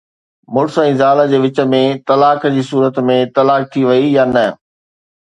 [0.53, 4.45] مڙس ۽ زال جي وچ ۾ طلاق جي صورت ۾ طلاق ٿي وئي يا نه؟